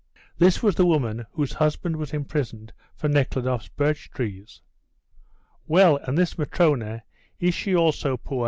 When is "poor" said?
8.17-8.39